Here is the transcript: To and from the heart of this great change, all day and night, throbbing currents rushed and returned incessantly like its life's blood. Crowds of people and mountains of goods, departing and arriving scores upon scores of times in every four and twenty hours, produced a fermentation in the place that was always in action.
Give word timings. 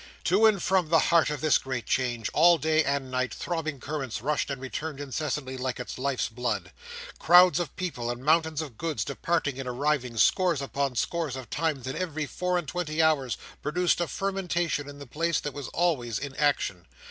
To 0.23 0.47
and 0.47 0.59
from 0.59 0.89
the 0.89 0.97
heart 1.13 1.29
of 1.29 1.41
this 1.41 1.59
great 1.59 1.85
change, 1.85 2.27
all 2.33 2.57
day 2.57 2.83
and 2.83 3.11
night, 3.11 3.31
throbbing 3.31 3.79
currents 3.79 4.19
rushed 4.19 4.49
and 4.49 4.59
returned 4.59 4.99
incessantly 4.99 5.57
like 5.57 5.79
its 5.79 5.99
life's 5.99 6.27
blood. 6.27 6.71
Crowds 7.19 7.59
of 7.59 7.75
people 7.75 8.09
and 8.09 8.23
mountains 8.25 8.63
of 8.63 8.79
goods, 8.79 9.05
departing 9.05 9.59
and 9.59 9.69
arriving 9.69 10.17
scores 10.17 10.59
upon 10.59 10.95
scores 10.95 11.35
of 11.35 11.51
times 11.51 11.85
in 11.85 11.95
every 11.95 12.25
four 12.25 12.57
and 12.57 12.67
twenty 12.67 12.99
hours, 12.99 13.37
produced 13.61 14.01
a 14.01 14.07
fermentation 14.07 14.89
in 14.89 14.97
the 14.97 15.05
place 15.05 15.39
that 15.39 15.53
was 15.53 15.67
always 15.67 16.17
in 16.17 16.35
action. 16.37 16.87